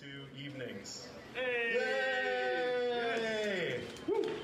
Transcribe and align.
to 0.00 0.06
evenings. 0.42 1.08
Hey! 1.34 1.74
Yay! 3.18 3.80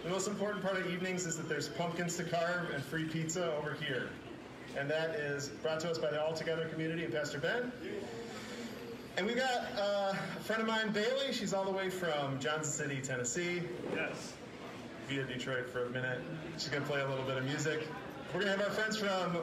The 0.04 0.08
most 0.10 0.28
important 0.28 0.62
part 0.64 0.76
of 0.76 0.88
evenings 0.92 1.26
is 1.26 1.36
that 1.36 1.48
there's 1.48 1.68
pumpkins 1.68 2.16
to 2.18 2.24
carve 2.24 2.70
and 2.72 2.82
free 2.84 3.04
pizza 3.04 3.52
over 3.56 3.74
here. 3.80 4.10
And 4.78 4.88
that 4.88 5.10
is 5.16 5.48
brought 5.48 5.80
to 5.80 5.90
us 5.90 5.98
by 5.98 6.10
the 6.10 6.22
All 6.22 6.32
Together 6.32 6.68
community 6.68 7.04
and 7.04 7.12
Pastor 7.12 7.38
Ben. 7.40 7.72
And 9.16 9.26
we've 9.26 9.36
got 9.36 9.64
uh, 9.76 10.12
a 10.14 10.40
friend 10.42 10.62
of 10.62 10.68
mine, 10.68 10.92
Bailey. 10.92 11.32
She's 11.32 11.52
all 11.52 11.64
the 11.64 11.72
way 11.72 11.90
from 11.90 12.38
Johnson 12.38 12.72
City, 12.72 13.00
Tennessee, 13.02 13.62
Yes. 13.94 14.34
via 15.08 15.24
Detroit 15.24 15.68
for 15.68 15.86
a 15.86 15.90
minute. 15.90 16.20
She's 16.58 16.68
going 16.68 16.82
to 16.84 16.88
play 16.88 17.00
a 17.00 17.08
little 17.08 17.24
bit 17.24 17.36
of 17.36 17.44
music. 17.44 17.88
We're 18.32 18.40
going 18.42 18.52
to 18.52 18.58
have 18.58 18.68
our 18.68 18.72
friends 18.74 18.96
from 18.96 19.36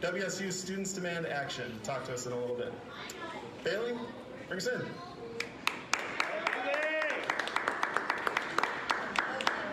WSU 0.00 0.50
Students 0.50 0.94
Demand 0.94 1.26
Action 1.26 1.78
talk 1.82 2.04
to 2.06 2.14
us 2.14 2.24
in 2.24 2.32
a 2.32 2.36
little 2.38 2.56
bit. 2.56 2.72
Bailey, 3.64 3.92
bring 4.48 4.58
us 4.58 4.66
in. 4.66 4.80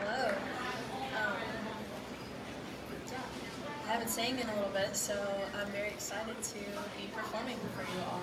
Hello. 0.06 0.30
Um, 0.30 1.34
yeah, 3.08 3.18
I 3.88 3.92
haven't 3.92 3.99
sang 4.10 4.40
in 4.40 4.50
a 4.50 4.56
little 4.56 4.74
bit, 4.74 4.98
so 4.98 5.14
I'm 5.62 5.68
very 5.68 5.90
excited 5.90 6.42
to 6.42 6.60
be 6.98 7.06
performing 7.14 7.58
for 7.78 7.84
you 7.84 8.02
all. 8.10 8.22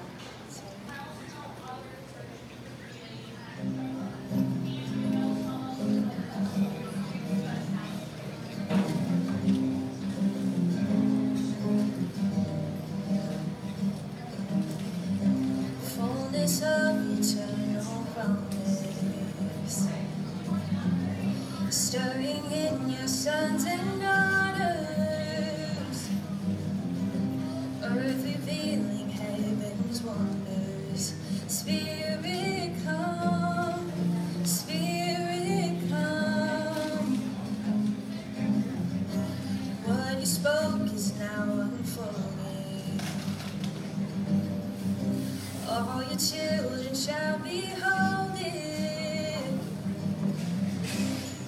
Children 46.57 46.95
shall 46.95 47.39
behold 47.39 48.37
it. 48.37 49.61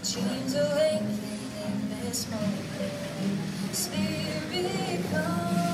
Dreams 0.05 0.55
awakening 0.55 1.50
in 1.65 1.91
this 2.03 2.31
moment. 2.31 3.73
Spirit 3.73 5.00
come, 5.11 5.68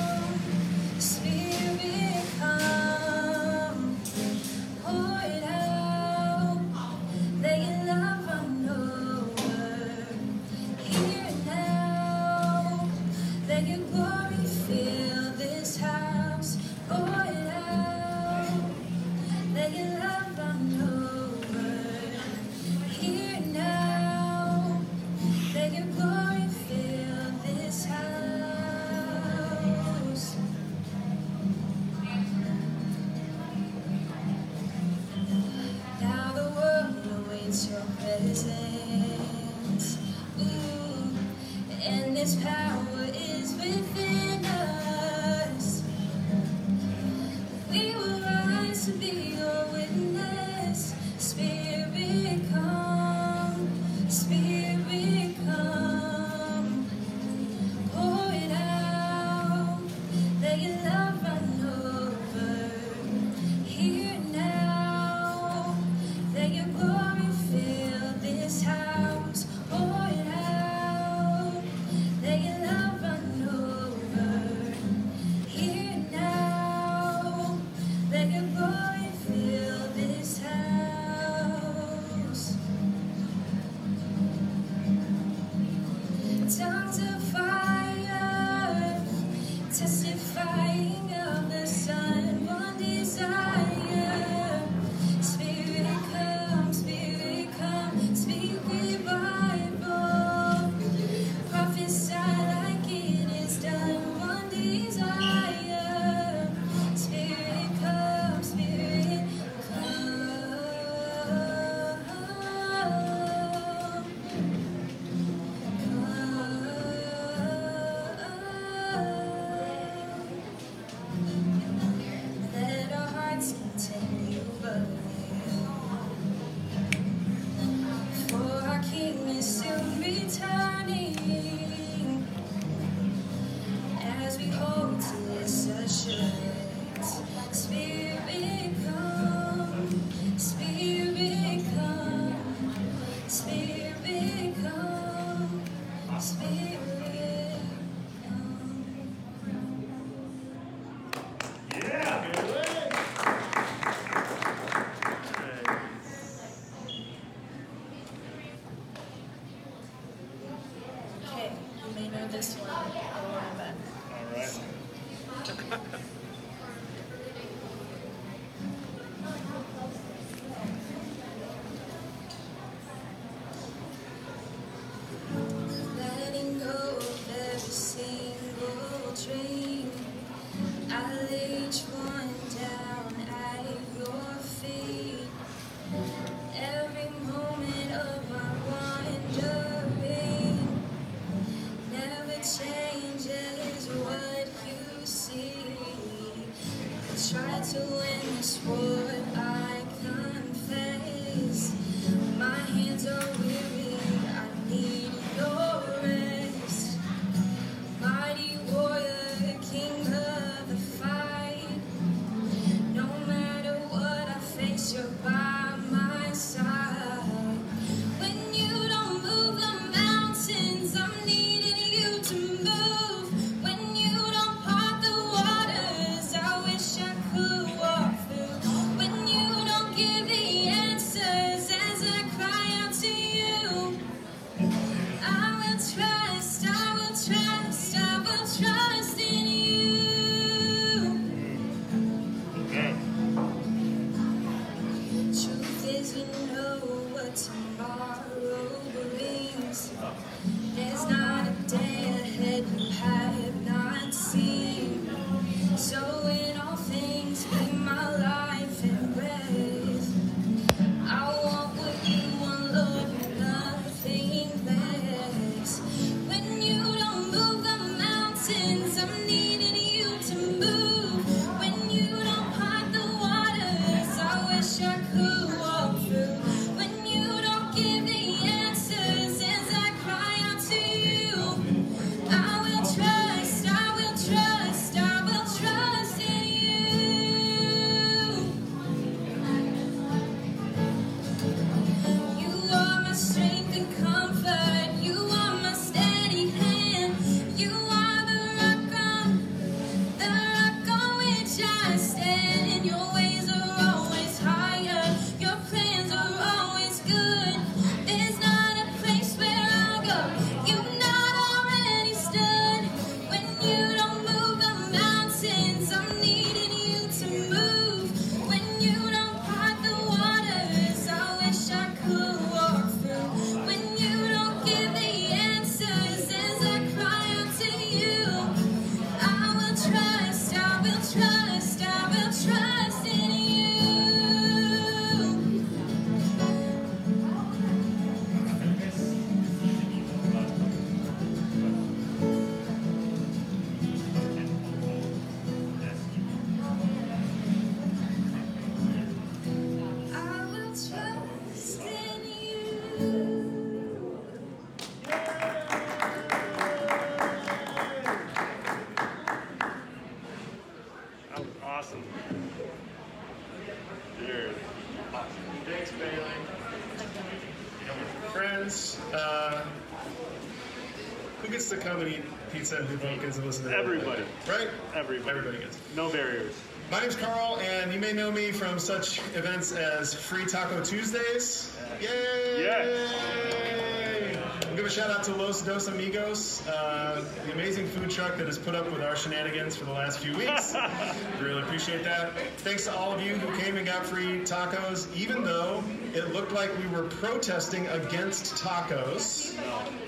and 372.73 372.88
do 372.88 372.97
pumpkins 372.99 373.37
and 373.37 373.47
listen 373.47 373.64
to 373.64 373.76
Everybody. 373.76 374.23
Right? 374.49 374.69
Everybody. 374.95 375.31
Everybody 375.31 375.59
gets. 375.59 375.78
No 375.97 376.11
barriers. 376.11 376.55
My 376.90 377.00
name's 377.00 377.16
Carl, 377.16 377.59
and 377.61 377.93
you 377.93 378.00
may 378.00 378.12
know 378.12 378.31
me 378.31 378.52
from 378.52 378.78
such 378.78 379.19
events 379.35 379.73
as 379.73 380.14
Free 380.14 380.45
Taco 380.45 380.83
Tuesdays. 380.83 381.76
Yay! 382.00 382.62
Yes. 382.62 384.35
I'll 384.75 384.76
give 384.76 384.87
a 384.87 384.90
shout 384.90 385.11
out 385.11 385.23
to 385.25 385.35
Los 385.35 385.62
Dos 385.62 385.88
Amigos, 385.88 386.66
uh, 386.69 387.25
the 387.47 387.52
amazing 387.52 387.87
food 387.87 388.11
truck 388.11 388.37
that 388.37 388.47
has 388.47 388.59
put 388.59 388.75
up 388.75 388.90
with 388.90 389.02
our 389.02 389.16
shenanigans 389.16 389.76
for 389.76 389.85
the 389.85 389.93
last 389.93 390.19
few 390.19 390.37
weeks. 390.37 390.75
really 391.40 391.62
appreciate 391.62 392.05
that. 392.05 392.33
Thanks 392.59 392.85
to 392.85 392.95
all 392.97 393.12
of 393.12 393.23
you 393.23 393.35
who 393.35 393.57
came 393.61 393.76
and 393.76 393.87
got 393.87 394.05
free 394.05 394.40
tacos, 394.40 395.14
even 395.16 395.45
though 395.45 395.83
it 396.14 396.33
looked 396.33 396.52
like 396.52 396.71
we 396.78 396.87
were 396.87 397.05
protesting 397.05 397.87
against 397.88 398.55
tacos, 398.55 399.57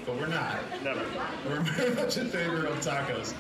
but 0.07 0.17
we're 0.17 0.27
not. 0.27 0.59
Never. 0.83 1.05
We're 1.49 1.61
very 1.61 1.95
much 1.95 2.17
in 2.17 2.29
favor 2.29 2.65
of 2.67 2.79
tacos. 2.79 3.35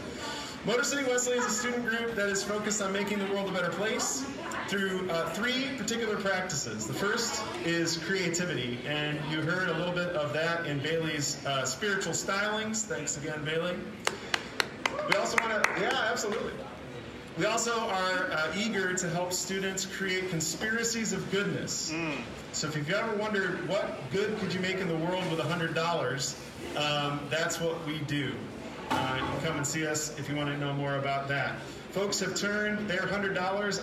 Motor 0.65 0.83
City 0.83 1.09
Wesley 1.09 1.37
is 1.37 1.47
a 1.47 1.51
student 1.51 1.87
group 1.87 2.17
that 2.17 2.29
is 2.29 2.43
focused 2.43 2.83
on 2.83 2.93
making 2.93 3.21
the 3.21 3.27
world 3.27 3.49
a 3.49 3.53
better 3.53 3.71
place 3.71 4.27
through 4.67 5.09
uh, 5.11 5.31
three 5.31 5.69
particular 5.79 6.17
practices. 6.17 6.89
The 6.89 6.95
first 6.95 7.41
is 7.65 7.99
creativity, 7.99 8.81
and 8.85 9.17
you 9.31 9.43
heard 9.43 9.69
a 9.69 9.75
little 9.75 9.94
bit 9.94 10.08
of 10.17 10.32
that 10.32 10.67
in 10.67 10.81
Bailey's 10.81 11.44
uh, 11.46 11.65
spiritual 11.65 12.15
stylings. 12.15 12.82
Thanks 12.82 13.17
again, 13.17 13.44
Bailey. 13.44 13.77
We 15.08 15.15
also 15.15 15.37
want 15.41 15.63
to, 15.63 15.81
yeah, 15.81 16.08
absolutely. 16.11 16.53
We 17.38 17.44
also 17.44 17.78
are 17.78 18.31
uh, 18.32 18.52
eager 18.56 18.94
to 18.94 19.10
help 19.10 19.32
students 19.32 19.84
create 19.84 20.31
conspiracies 20.31 21.12
of 21.12 21.31
goodness. 21.31 21.93
So 22.52 22.66
if 22.66 22.74
you've 22.76 22.90
ever 22.90 23.14
wondered 23.16 23.69
what 23.69 24.10
good 24.10 24.38
could 24.38 24.55
you 24.55 24.60
make 24.60 24.76
in 24.78 24.88
the 24.88 24.96
world 24.96 25.22
with 25.31 25.40
$100, 25.40 26.34
um, 26.78 27.20
that's 27.28 27.60
what 27.60 27.84
we 27.86 27.98
do. 28.00 28.32
Uh, 28.88 29.19
you 29.20 29.26
can 29.26 29.40
come 29.46 29.56
and 29.56 29.66
see 29.66 29.86
us 29.86 30.19
if 30.19 30.28
you 30.31 30.36
want 30.36 30.48
to 30.48 30.56
know 30.56 30.72
more 30.72 30.96
about 30.96 31.28
that. 31.28 31.60
Folks 31.90 32.20
have 32.20 32.34
turned 32.34 32.88
their 32.88 33.00
$100 33.02 33.36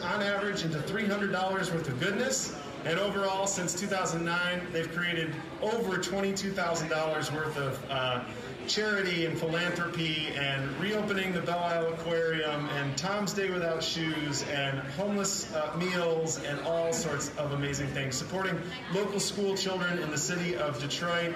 on 0.04 0.22
average 0.22 0.64
into 0.64 0.80
$300 0.80 1.32
worth 1.32 1.88
of 1.88 2.00
goodness. 2.00 2.56
And 2.86 3.00
overall, 3.00 3.48
since 3.48 3.74
2009, 3.74 4.68
they've 4.74 4.94
created 4.94 5.34
over 5.62 5.98
$22,000 5.98 7.34
worth 7.34 7.58
of 7.58 7.86
uh, 7.90 8.24
charity 8.68 9.26
and 9.26 9.38
philanthropy 9.38 10.28
and 10.36 10.70
reopening 10.80 11.34
the 11.34 11.42
Belle 11.42 11.60
Isle 11.60 11.94
Aquarium 11.94 12.68
and 12.70 12.98
Tom's 12.98 13.34
Day 13.34 13.50
Without 13.50 13.82
Shoes 13.82 14.44
and 14.44 14.80
homeless 14.80 15.54
uh, 15.54 15.76
meals 15.78 16.44
and 16.44 16.60
all 16.62 16.92
sorts 16.92 17.32
of 17.38 17.54
amazing 17.54 17.88
things. 17.88 18.16
Supporting 18.16 18.60
local 18.94 19.20
school 19.20 19.56
children 19.56 20.00
in 20.00 20.12
the 20.12 20.18
city 20.18 20.56
of 20.56 20.80
Detroit, 20.82 21.34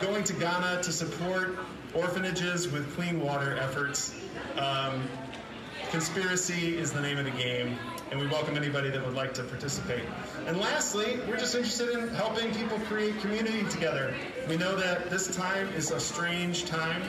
going 0.00 0.24
to 0.24 0.32
Ghana 0.32 0.82
to 0.82 0.92
support 0.92 1.56
orphanages 1.94 2.68
with 2.68 2.92
clean 2.94 3.20
water 3.20 3.56
efforts. 3.56 4.14
Um, 4.56 5.08
Conspiracy 5.90 6.78
is 6.78 6.92
the 6.92 7.00
name 7.00 7.18
of 7.18 7.24
the 7.24 7.32
game, 7.32 7.76
and 8.10 8.18
we 8.18 8.26
welcome 8.26 8.56
anybody 8.56 8.90
that 8.90 9.04
would 9.04 9.14
like 9.14 9.32
to 9.34 9.44
participate. 9.44 10.02
And 10.46 10.58
lastly, 10.58 11.20
we're 11.28 11.36
just 11.36 11.54
interested 11.54 11.90
in 11.90 12.08
helping 12.08 12.52
people 12.52 12.78
create 12.80 13.18
community 13.20 13.62
together. 13.70 14.12
We 14.48 14.56
know 14.56 14.74
that 14.76 15.10
this 15.10 15.34
time 15.36 15.68
is 15.74 15.92
a 15.92 16.00
strange 16.00 16.64
time, 16.64 17.02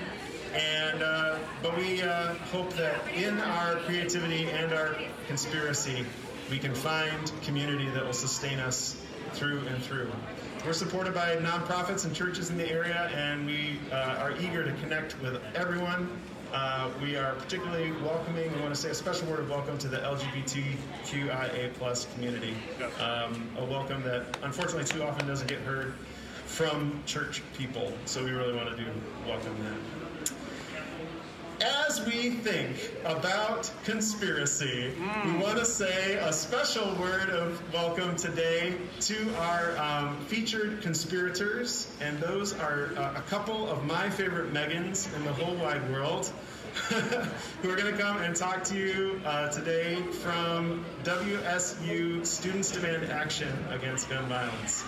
and 0.53 1.01
uh, 1.01 1.39
but 1.63 1.75
we 1.75 2.03
uh, 2.03 2.35
hope 2.51 2.71
that 2.73 2.95
in 3.15 3.39
our 3.39 3.77
creativity 3.77 4.45
and 4.49 4.73
our 4.73 4.95
conspiracy, 5.27 6.05
we 6.51 6.59
can 6.59 6.75
find 6.75 7.31
community 7.41 7.89
that 7.89 8.05
will 8.05 8.13
sustain 8.13 8.59
us 8.59 9.01
through 9.33 9.65
and 9.67 9.83
through. 9.83 10.11
We're 10.65 10.73
supported 10.73 11.15
by 11.15 11.35
nonprofits 11.37 12.05
and 12.05 12.15
churches 12.15 12.51
in 12.51 12.57
the 12.57 12.69
area, 12.69 13.09
and 13.15 13.47
we 13.47 13.79
uh, 13.91 14.19
are 14.19 14.33
eager 14.39 14.63
to 14.63 14.71
connect 14.73 15.19
with 15.19 15.41
everyone. 15.55 16.21
Uh, 16.53 16.89
we 17.01 17.15
are 17.15 17.35
particularly 17.35 17.93
welcoming. 18.03 18.51
We 18.53 18.59
want 18.59 18.75
to 18.75 18.79
say 18.79 18.89
a 18.89 18.93
special 18.93 19.25
word 19.29 19.39
of 19.39 19.49
welcome 19.49 19.77
to 19.77 19.87
the 19.87 19.97
LGBTQIA 19.97 21.73
plus 21.75 22.07
community. 22.13 22.55
Um, 22.99 23.49
a 23.57 23.63
welcome 23.63 24.03
that 24.03 24.37
unfortunately 24.43 24.83
too 24.83 25.01
often 25.03 25.25
doesn't 25.27 25.47
get 25.47 25.59
heard 25.59 25.93
from 26.45 27.01
church 27.05 27.41
people. 27.57 27.93
So 28.03 28.23
we 28.23 28.31
really 28.31 28.53
want 28.53 28.69
to 28.69 28.75
do 28.75 28.85
welcome 29.25 29.57
them. 29.63 30.00
As 31.61 32.03
we 32.07 32.31
think 32.31 32.91
about 33.05 33.71
conspiracy, 33.83 34.93
we 35.23 35.31
want 35.33 35.59
to 35.59 35.65
say 35.65 36.15
a 36.15 36.33
special 36.33 36.95
word 36.95 37.29
of 37.29 37.61
welcome 37.71 38.15
today 38.15 38.77
to 39.01 39.35
our 39.37 39.77
um, 39.77 40.17
featured 40.25 40.81
conspirators, 40.81 41.87
and 42.01 42.19
those 42.19 42.53
are 42.53 42.89
uh, 42.97 43.13
a 43.15 43.21
couple 43.29 43.69
of 43.69 43.85
my 43.85 44.09
favorite 44.09 44.51
Megans 44.51 45.15
in 45.15 45.23
the 45.23 45.33
whole 45.33 45.53
wide 45.55 45.87
world. 45.91 46.31
who 47.61 47.69
are 47.69 47.75
going 47.75 47.93
to 47.93 48.01
come 48.01 48.21
and 48.21 48.33
talk 48.33 48.63
to 48.63 48.77
you 48.77 49.21
uh, 49.25 49.49
today 49.49 50.01
from 50.23 50.85
WSU 51.03 52.25
Students 52.25 52.71
Demand 52.71 53.11
Action 53.11 53.51
Against 53.71 54.09
Gun 54.09 54.25
Violence. 54.29 54.85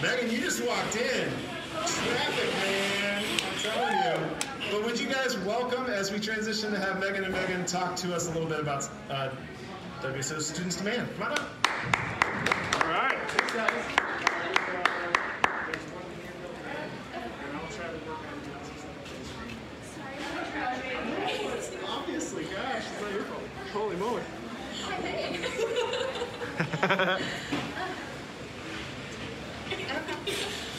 Megan, 0.00 0.30
you 0.30 0.40
just 0.40 0.66
walked 0.66 0.96
in. 0.96 1.28
Traffic, 1.72 2.50
man. 2.62 3.22
I'm 3.22 3.58
telling 3.58 4.30
you. 4.40 4.53
But 4.70 4.84
would 4.84 4.98
you 4.98 5.08
guys 5.08 5.36
welcome 5.38 5.86
as 5.86 6.10
we 6.10 6.18
transition 6.18 6.70
to 6.72 6.78
have 6.78 6.98
Megan 6.98 7.24
and 7.24 7.32
Megan 7.32 7.64
talk 7.64 7.96
to 7.96 8.14
us 8.14 8.28
a 8.28 8.32
little 8.32 8.48
bit 8.48 8.60
about 8.60 8.88
uh, 9.10 9.30
WSU 10.00 10.40
Students 10.40 10.76
Demand? 10.76 11.08
Come 11.18 11.32
on 11.32 11.32
up. 11.32 11.50
All 12.82 12.88
right. 12.90 14.24
Obviously, 21.88 22.44
gosh, 22.44 22.84
it's 22.92 23.00
not 23.00 23.12
your 23.12 23.22
fault. 23.22 23.42
Holy 23.72 23.96
moly. 23.96 24.22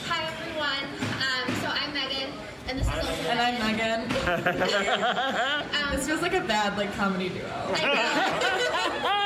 Hi 0.08 0.24
everyone. 0.32 0.86
Um, 1.22 1.56
so 1.62 1.68
I'm 1.68 1.94
Megan, 1.94 2.32
and 2.68 2.80
this 2.80 2.88
is 2.88 2.94
also 2.94 3.12
And 3.30 3.40
I'm 3.40 3.60
Megan. 3.60 4.08
this 5.96 6.08
feels 6.08 6.22
like 6.22 6.34
a 6.34 6.35
bad 6.48 6.78
like 6.78 6.94
comedy 6.94 7.30
duo. 7.30 7.42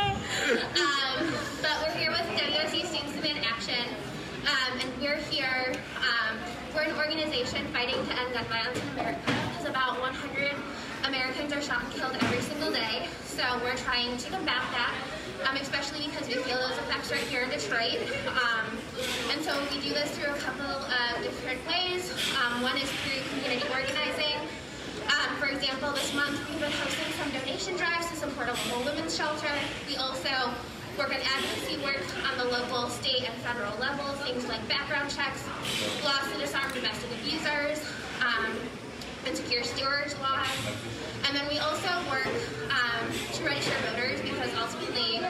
Um, 0.49 1.29
but 1.61 1.77
we're 1.85 1.93
here 1.93 2.09
with 2.09 2.25
WSU 2.33 2.83
Students 2.85 3.13
Demand 3.13 3.45
Action, 3.45 3.85
um, 4.47 4.79
and 4.79 4.89
we're 5.01 5.17
here. 5.29 5.73
Um, 5.97 6.37
we're 6.73 6.83
an 6.89 6.95
organization 6.97 7.67
fighting 7.71 8.01
to 8.07 8.19
end 8.19 8.33
gun 8.33 8.45
violence 8.45 8.79
in 8.81 8.89
America 8.97 9.19
because 9.25 9.65
about 9.69 9.99
100 10.01 10.51
Americans 11.05 11.53
are 11.53 11.61
shot 11.61 11.83
and 11.83 11.93
killed 11.93 12.15
every 12.21 12.41
single 12.41 12.71
day. 12.71 13.07
So 13.25 13.43
we're 13.63 13.77
trying 13.77 14.17
to 14.17 14.29
combat 14.29 14.63
that, 14.73 14.93
um, 15.47 15.55
especially 15.57 16.07
because 16.07 16.27
we 16.27 16.35
feel 16.41 16.57
those 16.57 16.77
effects 16.89 17.11
right 17.11 17.21
here 17.29 17.43
in 17.43 17.49
Detroit. 17.49 18.01
Um, 18.29 18.65
and 19.31 19.41
so 19.41 19.53
we 19.69 19.81
do 19.81 19.93
this 19.93 20.09
through 20.17 20.33
a 20.33 20.37
couple 20.37 20.65
of 20.65 21.21
different 21.21 21.61
ways. 21.67 22.09
Um, 22.41 22.61
one 22.61 22.77
is 22.77 22.89
through 23.05 23.21
community 23.29 23.65
organizing. 23.69 24.28
For 25.39 25.47
example, 25.47 25.93
this 25.93 26.13
month 26.13 26.35
we've 26.49 26.59
been 26.59 26.71
hosting 26.83 27.13
some 27.15 27.31
donation 27.31 27.77
drives 27.77 28.11
to 28.11 28.15
support 28.17 28.49
a 28.49 28.53
local 28.67 28.83
women's 28.83 29.15
shelter. 29.15 29.47
We 29.87 29.95
also 29.95 30.27
work 30.97 31.15
on 31.15 31.21
advocacy 31.23 31.79
work 31.79 32.03
on 32.27 32.37
the 32.37 32.43
local, 32.43 32.89
state, 32.89 33.23
and 33.23 33.33
federal 33.39 33.71
level, 33.79 34.03
things 34.27 34.45
like 34.49 34.59
background 34.67 35.09
checks, 35.09 35.47
laws 36.03 36.27
to 36.33 36.39
disarm 36.43 36.67
domestic 36.73 37.07
abusers, 37.23 37.79
um, 38.19 38.51
and 39.25 39.37
secure 39.37 39.63
storage 39.63 40.11
laws. 40.19 40.51
And 41.23 41.31
then 41.31 41.47
we 41.47 41.57
also 41.59 41.87
work 42.11 42.27
um, 42.67 43.07
to 43.31 43.43
register 43.47 43.79
voters 43.95 44.19
because 44.19 44.51
ultimately 44.59 45.23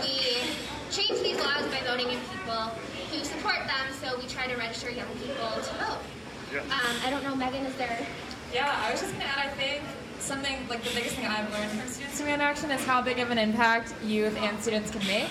we 0.00 0.40
change 0.88 1.20
these 1.20 1.36
laws 1.36 1.68
by 1.68 1.84
voting 1.84 2.08
in 2.08 2.18
people 2.32 2.72
who 3.12 3.20
support 3.28 3.60
them, 3.68 3.84
so 4.00 4.16
we 4.16 4.26
try 4.26 4.46
to 4.46 4.56
register 4.56 4.88
young 4.88 5.12
people 5.20 5.52
to 5.52 5.72
vote. 5.84 6.00
Um, 6.56 6.96
I 7.04 7.10
don't 7.10 7.22
know, 7.22 7.36
Megan, 7.36 7.66
is 7.66 7.76
there 7.76 8.06
Yeah, 8.52 8.84
I 8.84 8.90
was 8.90 9.00
just 9.00 9.12
gonna 9.12 9.24
add. 9.24 9.46
I 9.46 9.48
think 9.50 9.82
something 10.18 10.56
like 10.68 10.82
the 10.82 10.90
biggest 10.94 11.14
thing 11.14 11.26
I've 11.26 11.50
learned 11.52 11.70
from 11.70 11.88
Students 11.88 12.18
Demand 12.18 12.42
Action 12.42 12.70
is 12.70 12.84
how 12.84 13.00
big 13.00 13.18
of 13.18 13.30
an 13.30 13.38
impact 13.38 13.94
youth 14.04 14.36
and 14.38 14.60
students 14.60 14.90
can 14.90 15.06
make. 15.06 15.28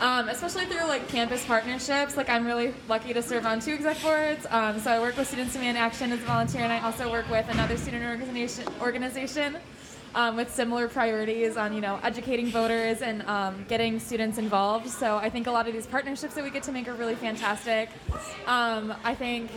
Um, 0.00 0.28
especially 0.28 0.66
through 0.66 0.86
like 0.86 1.08
campus 1.08 1.44
partnerships. 1.46 2.16
Like 2.16 2.28
I'm 2.28 2.44
really 2.44 2.74
lucky 2.88 3.14
to 3.14 3.22
serve 3.22 3.46
on 3.46 3.60
two 3.60 3.72
exec 3.72 4.02
boards. 4.02 4.46
Um, 4.50 4.78
so 4.80 4.90
I 4.90 5.00
work 5.00 5.16
with 5.16 5.28
Students 5.28 5.54
Demand 5.54 5.78
Action 5.78 6.12
as 6.12 6.20
a 6.20 6.24
volunteer, 6.24 6.62
and 6.62 6.72
I 6.72 6.80
also 6.80 7.10
work 7.10 7.30
with 7.30 7.48
another 7.48 7.76
student 7.76 8.04
organization 8.04 8.64
organization 8.80 9.56
um, 10.14 10.36
with 10.36 10.52
similar 10.52 10.88
priorities 10.88 11.56
on 11.56 11.72
you 11.72 11.80
know 11.80 11.98
educating 12.02 12.48
voters 12.48 13.00
and 13.00 13.22
um, 13.22 13.64
getting 13.68 13.98
students 13.98 14.36
involved. 14.36 14.88
So 14.88 15.16
I 15.16 15.30
think 15.30 15.46
a 15.46 15.50
lot 15.50 15.68
of 15.68 15.72
these 15.72 15.86
partnerships 15.86 16.34
that 16.34 16.44
we 16.44 16.50
get 16.50 16.64
to 16.64 16.72
make 16.72 16.88
are 16.88 16.94
really 16.94 17.14
fantastic. 17.14 17.88
Um, 18.46 18.92
I 19.04 19.14
think 19.14 19.50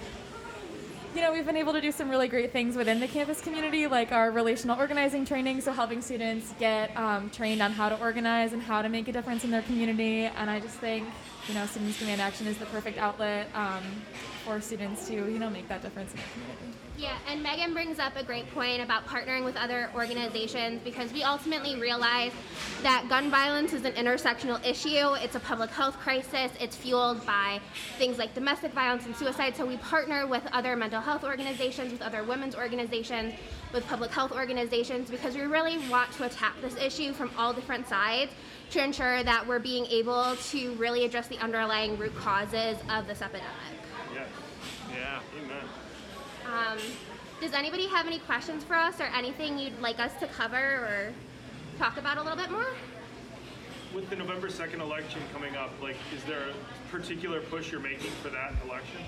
you 1.16 1.22
know, 1.22 1.32
we've 1.32 1.46
been 1.46 1.56
able 1.56 1.72
to 1.72 1.80
do 1.80 1.94
some 1.94 2.10
really 2.10 2.28
great 2.28 2.52
things 2.52 2.76
within 2.76 3.00
the 3.00 3.08
campus 3.08 3.40
community, 3.40 3.88
like 3.88 4.12
our 4.12 4.32
relational 4.32 4.78
organizing 4.78 5.24
training, 5.24 5.62
so 5.62 5.72
helping 5.72 6.02
students 6.02 6.54
get 6.60 6.96
um, 6.98 7.30
trained 7.30 7.62
on 7.62 7.72
how 7.72 7.88
to 7.88 7.98
organize 8.02 8.52
and 8.52 8.62
how 8.62 8.82
to 8.82 8.90
make 8.90 9.08
a 9.08 9.14
difference 9.14 9.46
in 9.46 9.52
their 9.52 9.62
community. 9.62 10.26
And 10.26 10.50
I 10.50 10.60
just 10.60 10.76
think, 10.76 11.08
you 11.48 11.54
know, 11.54 11.66
Students 11.68 12.00
Demand 12.00 12.20
Action 12.20 12.48
is 12.48 12.58
the 12.58 12.66
perfect 12.66 12.98
outlet 12.98 13.48
um, 13.56 13.82
for 14.46 14.62
students 14.62 15.08
to, 15.08 15.14
you 15.14 15.40
know, 15.40 15.50
make 15.50 15.68
that 15.68 15.82
difference 15.82 16.12
in 16.12 16.18
the 16.18 16.24
community. 16.34 16.78
Yeah, 16.98 17.18
and 17.28 17.44
Megan 17.44 17.74
brings 17.74 18.00
up 18.00 18.16
a 18.16 18.24
great 18.24 18.50
point 18.54 18.82
about 18.82 19.06
partnering 19.06 19.44
with 19.44 19.58
other 19.58 19.90
organizations 19.94 20.82
because 20.84 21.12
we 21.12 21.24
ultimately 21.24 21.78
realize 21.78 22.32
that 22.84 23.08
gun 23.10 23.30
violence 23.30 23.74
is 23.74 23.84
an 23.84 23.94
intersectional 23.94 24.66
issue. 24.66 25.14
It's 25.16 25.36
a 25.36 25.42
public 25.42 25.72
health 25.72 25.98
crisis. 25.98 26.52
It's 26.62 26.78
fueled 26.78 27.26
by 27.26 27.60
things 27.98 28.18
like 28.18 28.34
domestic 28.34 28.72
violence 28.72 29.06
and 29.06 29.16
suicide. 29.16 29.58
So 29.58 29.66
we 29.66 29.76
partner 29.78 30.26
with 30.26 30.44
other 30.54 30.78
mental 30.78 31.02
health 31.02 31.26
organizations, 31.26 31.92
with 31.92 32.02
other 32.02 32.24
women's 32.24 32.56
organizations, 32.56 33.34
with 33.74 33.86
public 33.88 34.12
health 34.12 34.32
organizations 34.32 35.12
because 35.12 35.36
we 35.36 35.42
really 35.42 35.78
want 35.90 36.10
to 36.14 36.24
attack 36.24 36.54
this 36.62 36.78
issue 36.78 37.12
from 37.12 37.30
all 37.38 37.52
different 37.52 37.88
sides 37.88 38.32
to 38.72 38.82
ensure 38.82 39.22
that 39.24 39.46
we're 39.46 39.60
being 39.60 39.86
able 39.88 40.36
to 40.38 40.74
really 40.76 41.04
address 41.04 41.28
the 41.28 41.38
underlying 41.40 41.98
root 41.98 42.16
causes 42.16 42.78
of 42.90 43.06
this 43.06 43.22
epidemic. 43.22 43.52
Yes. 45.06 45.22
Yeah. 45.36 45.44
Amen. 45.44 45.66
Um, 46.46 46.78
does 47.42 47.54
anybody 47.54 47.88
have 47.88 48.08
any 48.08 48.20
questions 48.20 48.64
for 48.64 48.76
us 48.76 49.00
or 49.00 49.06
anything 49.06 49.58
you'd 49.60 49.80
like 49.82 50.00
us 50.00 50.12
to 50.20 50.28
cover 50.28 50.58
or 50.58 51.14
talk 51.78 51.98
about 51.98 52.18
a 52.18 52.22
little 52.22 52.38
bit 52.38 52.52
more? 52.52 52.68
With 53.94 54.10
the 54.10 54.16
November 54.16 54.50
2nd 54.50 54.80
election 54.80 55.22
coming 55.34 55.56
up, 55.56 55.72
like, 55.82 55.96
is 56.16 56.24
there 56.26 56.50
a 56.50 56.92
particular 56.92 57.40
push 57.42 57.72
you're 57.72 57.82
making 57.82 58.12
for 58.22 58.30
that 58.30 58.54
election? 58.66 59.00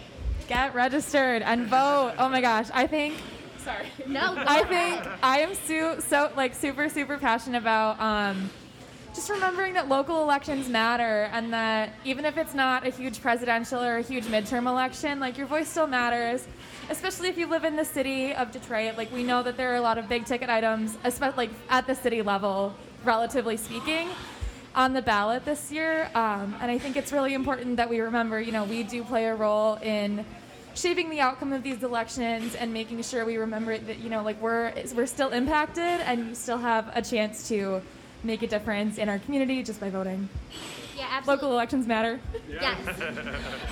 Get 0.47 0.73
registered 0.73 1.41
and 1.41 1.67
vote. 1.67 2.13
Oh 2.17 2.29
my 2.29 2.41
gosh, 2.41 2.69
I 2.73 2.87
think. 2.87 3.15
Sorry. 3.57 3.87
No, 4.05 4.33
I 4.37 4.63
think 4.63 5.05
I 5.21 5.39
am 5.39 5.53
so 5.53 5.99
so 5.99 6.31
like 6.37 6.55
super 6.55 6.87
super 6.87 7.17
passionate 7.17 7.57
about 7.57 7.99
um, 7.99 8.49
just 9.17 9.31
remembering 9.31 9.73
that 9.73 9.89
local 9.89 10.21
elections 10.21 10.69
matter 10.69 11.27
and 11.33 11.51
that 11.51 11.91
even 12.05 12.23
if 12.23 12.37
it's 12.37 12.53
not 12.53 12.85
a 12.85 12.91
huge 12.91 13.19
presidential 13.19 13.81
or 13.83 13.97
a 13.97 14.01
huge 14.03 14.25
midterm 14.25 14.67
election, 14.67 15.19
like 15.19 15.39
your 15.39 15.47
voice 15.47 15.67
still 15.67 15.87
matters. 15.87 16.47
Especially 16.91 17.27
if 17.27 17.35
you 17.35 17.47
live 17.47 17.63
in 17.63 17.75
the 17.75 17.83
city 17.83 18.31
of 18.35 18.51
Detroit, 18.51 18.95
like 18.95 19.11
we 19.11 19.23
know 19.23 19.41
that 19.41 19.57
there 19.57 19.73
are 19.73 19.77
a 19.77 19.81
lot 19.81 19.97
of 19.97 20.07
big 20.07 20.27
ticket 20.27 20.51
items, 20.51 20.99
especially 21.03 21.47
like 21.47 21.49
at 21.67 21.87
the 21.87 21.95
city 21.95 22.21
level, 22.21 22.75
relatively 23.03 23.57
speaking, 23.57 24.07
on 24.75 24.93
the 24.93 25.01
ballot 25.01 25.43
this 25.45 25.71
year. 25.71 26.11
Um, 26.13 26.55
and 26.61 26.69
I 26.69 26.77
think 26.77 26.95
it's 26.95 27.11
really 27.11 27.33
important 27.33 27.77
that 27.77 27.89
we 27.89 27.99
remember, 28.01 28.39
you 28.39 28.51
know, 28.51 28.65
we 28.65 28.83
do 28.83 29.03
play 29.03 29.25
a 29.25 29.33
role 29.33 29.79
in 29.81 30.23
shaping 30.75 31.09
the 31.09 31.21
outcome 31.21 31.53
of 31.53 31.63
these 31.63 31.81
elections 31.81 32.53
and 32.53 32.71
making 32.71 33.01
sure 33.01 33.25
we 33.25 33.37
remember 33.37 33.79
that 33.79 33.97
you 33.97 34.11
know 34.11 34.21
like 34.21 34.39
we're 34.39 34.71
we're 34.95 35.07
still 35.07 35.29
impacted 35.29 35.81
and 35.83 36.27
you 36.27 36.35
still 36.35 36.59
have 36.59 36.91
a 36.95 37.01
chance 37.01 37.47
to 37.47 37.81
make 38.23 38.43
a 38.43 38.47
difference 38.47 38.97
in 38.97 39.09
our 39.09 39.19
community 39.19 39.63
just 39.63 39.79
by 39.79 39.89
voting. 39.89 40.29
Yeah, 40.97 41.07
absolutely. 41.11 41.43
Local 41.43 41.51
elections 41.51 41.87
matter. 41.87 42.19
Yes. 42.49 42.79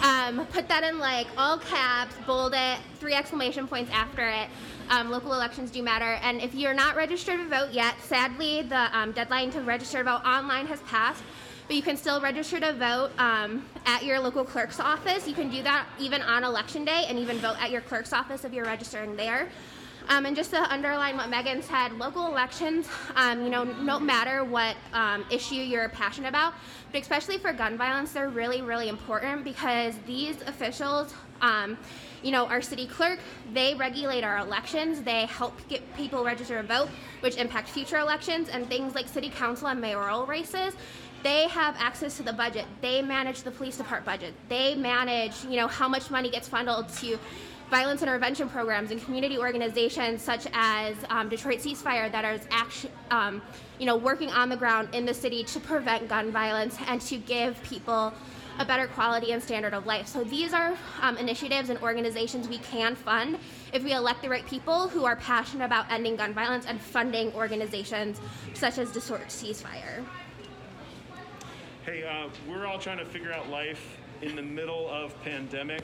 um, 0.03 0.45
put 0.47 0.67
that 0.67 0.83
in 0.83 0.99
like 0.99 1.27
all 1.37 1.57
caps, 1.57 2.15
bold 2.27 2.53
it, 2.55 2.77
three 2.99 3.13
exclamation 3.13 3.67
points 3.67 3.91
after 3.91 4.27
it. 4.27 4.47
Um, 4.89 5.09
local 5.09 5.33
elections 5.33 5.71
do 5.71 5.81
matter. 5.81 6.19
And 6.21 6.39
if 6.39 6.53
you're 6.53 6.75
not 6.75 6.95
registered 6.95 7.39
to 7.39 7.47
vote 7.47 7.71
yet, 7.71 7.95
sadly, 8.01 8.61
the 8.61 8.95
um, 8.95 9.11
deadline 9.11 9.49
to 9.51 9.61
register 9.61 9.99
to 9.99 10.03
vote 10.03 10.21
online 10.23 10.67
has 10.67 10.81
passed. 10.81 11.23
But 11.67 11.75
you 11.75 11.81
can 11.81 11.97
still 11.97 12.21
register 12.21 12.59
to 12.59 12.73
vote 12.73 13.09
um, 13.17 13.65
at 13.87 14.03
your 14.03 14.19
local 14.19 14.45
clerk's 14.45 14.79
office. 14.79 15.27
You 15.27 15.33
can 15.33 15.49
do 15.49 15.63
that 15.63 15.87
even 15.99 16.21
on 16.21 16.43
election 16.43 16.85
day 16.85 17.05
and 17.07 17.17
even 17.17 17.37
vote 17.39 17.59
at 17.59 17.71
your 17.71 17.81
clerk's 17.81 18.13
office 18.13 18.45
if 18.45 18.53
you're 18.53 18.65
registering 18.65 19.15
there. 19.15 19.49
Um, 20.07 20.25
and 20.25 20.35
just 20.35 20.51
to 20.51 20.61
underline 20.71 21.17
what 21.17 21.29
Megan 21.29 21.63
said, 21.63 21.93
local 21.93 22.27
elections, 22.27 22.87
um, 23.15 23.43
you 23.43 23.49
know, 23.49 23.63
no 23.63 23.99
matter 23.99 24.43
what 24.43 24.75
um, 24.93 25.25
issue 25.31 25.55
you're 25.55 25.89
passionate 25.89 26.29
about, 26.29 26.53
but 26.91 27.01
especially 27.01 27.39
for 27.39 27.51
gun 27.53 27.77
violence, 27.77 28.11
they're 28.11 28.29
really, 28.29 28.61
really 28.61 28.87
important 28.87 29.43
because 29.43 29.95
these 30.05 30.41
officials, 30.43 31.13
um, 31.41 31.77
you 32.21 32.31
know, 32.31 32.45
our 32.47 32.61
city 32.61 32.85
clerk, 32.85 33.19
they 33.53 33.73
regulate 33.75 34.23
our 34.23 34.37
elections. 34.37 35.01
They 35.01 35.25
help 35.25 35.55
get 35.69 35.81
people 35.95 36.23
register 36.23 36.61
to 36.61 36.67
vote, 36.67 36.89
which 37.21 37.37
impact 37.37 37.69
future 37.69 37.97
elections, 37.97 38.49
and 38.49 38.67
things 38.67 38.93
like 38.93 39.07
city 39.07 39.29
council 39.29 39.67
and 39.67 39.81
mayoral 39.81 40.25
races. 40.27 40.75
They 41.23 41.47
have 41.47 41.75
access 41.79 42.17
to 42.17 42.23
the 42.23 42.33
budget. 42.33 42.65
They 42.81 43.01
manage 43.01 43.41
the 43.41 43.49
police 43.49 43.77
department 43.77 44.05
budget. 44.05 44.33
They 44.47 44.75
manage, 44.75 45.43
you 45.45 45.55
know, 45.55 45.67
how 45.67 45.87
much 45.87 46.11
money 46.11 46.29
gets 46.29 46.47
funneled 46.47 46.89
to 46.99 47.17
violence 47.69 48.01
intervention 48.01 48.47
programs 48.47 48.91
and 48.91 49.03
community 49.03 49.37
organizations 49.37 50.21
such 50.21 50.47
as 50.53 50.95
um, 51.09 51.29
Detroit 51.29 51.59
Ceasefire 51.59 52.11
that 52.11 52.23
are 52.23 52.39
um, 53.11 53.41
you 53.79 53.85
know, 53.85 53.97
working 53.97 54.29
on 54.29 54.49
the 54.49 54.55
ground 54.55 54.89
in 54.93 55.05
the 55.05 55.13
city 55.13 55.43
to 55.43 55.59
prevent 55.59 56.07
gun 56.07 56.31
violence 56.31 56.77
and 56.87 57.01
to 57.01 57.17
give 57.17 57.61
people 57.63 58.13
a 58.57 58.65
better 58.65 58.87
quality 58.87 59.31
and 59.33 59.43
standard 59.43 59.73
of 59.73 59.85
life. 59.85 60.07
So 60.07 60.23
these 60.23 60.53
are 60.53 60.77
um, 61.01 61.17
initiatives 61.17 61.69
and 61.69 61.79
organizations 61.81 62.47
we 62.47 62.59
can 62.59 62.95
fund 62.95 63.37
if 63.73 63.83
we 63.83 63.91
elect 63.93 64.21
the 64.21 64.29
right 64.29 64.45
people 64.45 64.87
who 64.87 65.03
are 65.03 65.17
passionate 65.17 65.65
about 65.65 65.91
ending 65.91 66.15
gun 66.15 66.33
violence 66.33 66.65
and 66.65 66.79
funding 66.79 67.33
organizations 67.33 68.21
such 68.53 68.77
as 68.77 68.91
Detroit 68.91 69.27
Ceasefire. 69.27 70.05
Hey, 71.85 72.03
uh, 72.03 72.29
we're 72.47 72.65
all 72.65 72.79
trying 72.79 72.97
to 72.99 73.05
figure 73.05 73.33
out 73.33 73.49
life 73.49 73.97
in 74.21 74.35
the 74.35 74.41
middle 74.41 74.89
of 74.89 75.19
pandemic. 75.23 75.83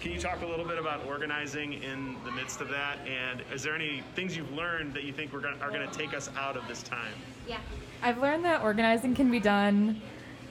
Can 0.00 0.12
you 0.12 0.18
talk 0.18 0.42
a 0.42 0.46
little 0.46 0.64
bit 0.64 0.78
about 0.78 1.04
organizing 1.06 1.74
in 1.74 2.16
the 2.24 2.30
midst 2.30 2.60
of 2.60 2.68
that? 2.70 2.98
And 3.06 3.42
is 3.52 3.62
there 3.62 3.74
any 3.74 4.02
things 4.14 4.36
you've 4.36 4.52
learned 4.52 4.94
that 4.94 5.04
you 5.04 5.12
think 5.12 5.32
we're 5.32 5.40
gonna, 5.40 5.58
are 5.58 5.70
going 5.70 5.88
to 5.88 5.98
take 5.98 6.14
us 6.14 6.30
out 6.36 6.56
of 6.56 6.66
this 6.68 6.82
time? 6.82 7.12
Yeah. 7.46 7.58
I've 8.02 8.18
learned 8.18 8.44
that 8.44 8.62
organizing 8.62 9.14
can 9.14 9.30
be 9.30 9.40
done 9.40 10.00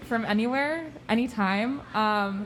from 0.04 0.26
anywhere, 0.26 0.92
anytime. 1.10 1.82
Um, 1.94 2.46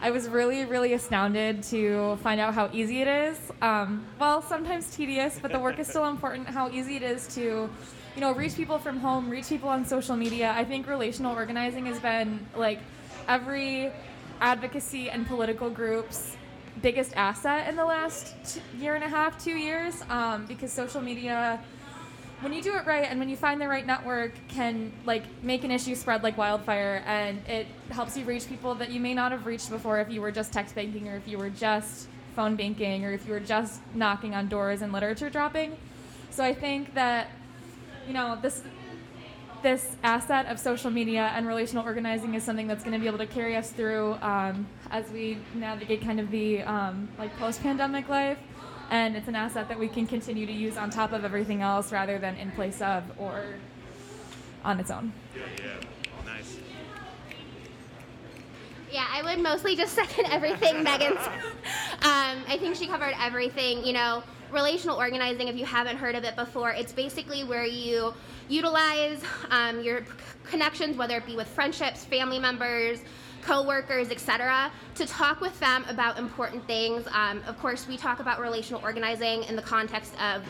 I 0.00 0.10
was 0.10 0.28
really, 0.28 0.64
really 0.64 0.92
astounded 0.92 1.62
to 1.64 2.16
find 2.22 2.40
out 2.40 2.54
how 2.54 2.68
easy 2.72 3.00
it 3.00 3.08
is. 3.08 3.38
Um, 3.62 4.04
well, 4.20 4.42
sometimes 4.42 4.94
tedious, 4.94 5.38
but 5.40 5.50
the 5.50 5.58
work 5.58 5.78
is 5.78 5.88
still 5.88 6.06
important. 6.06 6.46
How 6.46 6.70
easy 6.70 6.96
it 6.96 7.02
is 7.02 7.26
to, 7.36 7.40
you 7.40 8.20
know, 8.20 8.32
reach 8.32 8.54
people 8.54 8.78
from 8.78 8.98
home, 8.98 9.30
reach 9.30 9.48
people 9.48 9.70
on 9.70 9.86
social 9.86 10.14
media. 10.14 10.52
I 10.56 10.64
think 10.64 10.86
relational 10.86 11.34
organizing 11.34 11.86
has 11.86 11.98
been 12.00 12.46
like 12.54 12.80
every 13.28 13.90
advocacy 14.44 15.08
and 15.08 15.26
political 15.26 15.70
group's 15.70 16.36
biggest 16.82 17.16
asset 17.16 17.66
in 17.66 17.76
the 17.76 17.84
last 17.84 18.60
year 18.78 18.94
and 18.94 19.02
a 19.02 19.08
half, 19.08 19.42
two 19.42 19.56
years, 19.56 20.02
um, 20.10 20.44
because 20.44 20.70
social 20.70 21.00
media 21.00 21.58
when 22.40 22.52
you 22.52 22.60
do 22.60 22.74
it 22.76 22.84
right 22.84 23.06
and 23.08 23.18
when 23.18 23.30
you 23.30 23.36
find 23.36 23.58
the 23.58 23.66
right 23.66 23.86
network 23.86 24.32
can 24.48 24.92
like 25.06 25.22
make 25.42 25.64
an 25.64 25.70
issue 25.70 25.94
spread 25.94 26.22
like 26.22 26.36
wildfire 26.36 27.02
and 27.06 27.38
it 27.48 27.66
helps 27.90 28.18
you 28.18 28.24
reach 28.26 28.46
people 28.46 28.74
that 28.74 28.90
you 28.90 29.00
may 29.00 29.14
not 29.14 29.32
have 29.32 29.46
reached 29.46 29.70
before 29.70 29.98
if 29.98 30.10
you 30.10 30.20
were 30.20 30.32
just 30.32 30.52
text 30.52 30.74
banking 30.74 31.08
or 31.08 31.16
if 31.16 31.26
you 31.26 31.38
were 31.38 31.48
just 31.48 32.06
phone 32.36 32.54
banking 32.54 33.02
or 33.06 33.12
if 33.12 33.24
you 33.26 33.32
were 33.32 33.40
just 33.40 33.80
knocking 33.94 34.34
on 34.34 34.46
doors 34.48 34.82
and 34.82 34.92
literature 34.92 35.30
dropping. 35.30 35.74
So 36.30 36.44
i 36.44 36.52
think 36.52 36.92
that 36.94 37.28
you 38.06 38.12
know 38.12 38.36
this 38.42 38.62
this 39.64 39.96
asset 40.02 40.44
of 40.46 40.60
social 40.60 40.90
media 40.90 41.32
and 41.34 41.46
relational 41.48 41.82
organizing 41.84 42.34
is 42.34 42.44
something 42.44 42.66
that's 42.68 42.84
going 42.84 42.92
to 42.92 43.00
be 43.00 43.06
able 43.06 43.18
to 43.18 43.26
carry 43.26 43.56
us 43.56 43.70
through 43.70 44.12
um, 44.20 44.66
as 44.90 45.10
we 45.10 45.38
navigate 45.54 46.02
kind 46.02 46.20
of 46.20 46.30
the 46.30 46.62
um, 46.62 47.08
like 47.18 47.34
post-pandemic 47.38 48.06
life 48.10 48.38
and 48.90 49.16
it's 49.16 49.26
an 49.26 49.34
asset 49.34 49.66
that 49.68 49.78
we 49.78 49.88
can 49.88 50.06
continue 50.06 50.44
to 50.44 50.52
use 50.52 50.76
on 50.76 50.90
top 50.90 51.12
of 51.12 51.24
everything 51.24 51.62
else 51.62 51.92
rather 51.92 52.18
than 52.18 52.36
in 52.36 52.50
place 52.52 52.82
of 52.82 53.02
or 53.18 53.54
on 54.64 54.78
its 54.78 54.90
own 54.90 55.10
Yeah, 55.34 55.42
yeah. 55.58 56.26
Nice. 56.26 56.58
Yeah, 58.92 59.06
I 59.10 59.22
would 59.22 59.42
mostly 59.42 59.76
just 59.76 59.94
second 59.94 60.26
everything 60.26 60.82
Megan 60.84 61.16
said. 61.16 61.42
Um, 62.02 62.44
I 62.46 62.58
think 62.58 62.76
she 62.76 62.86
covered 62.86 63.14
everything. 63.18 63.82
You 63.82 63.94
know, 63.94 64.22
relational 64.54 64.96
organizing, 64.96 65.48
if 65.48 65.56
you 65.56 65.66
haven't 65.66 65.96
heard 65.96 66.14
of 66.14 66.24
it 66.24 66.36
before, 66.36 66.70
it's 66.70 66.92
basically 66.92 67.44
where 67.44 67.66
you 67.66 68.14
utilize 68.48 69.20
um, 69.50 69.80
your 69.80 70.04
connections, 70.44 70.96
whether 70.96 71.16
it 71.16 71.26
be 71.26 71.36
with 71.36 71.48
friendships, 71.48 72.04
family 72.04 72.38
members, 72.38 73.00
co-workers, 73.42 74.10
etc., 74.10 74.70
to 74.94 75.04
talk 75.04 75.40
with 75.40 75.58
them 75.60 75.84
about 75.88 76.18
important 76.18 76.66
things. 76.66 77.06
Um, 77.12 77.42
of 77.46 77.58
course, 77.58 77.86
we 77.86 77.96
talk 77.96 78.20
about 78.20 78.40
relational 78.40 78.80
organizing 78.82 79.42
in 79.44 79.56
the 79.56 79.62
context 79.62 80.14
of 80.22 80.42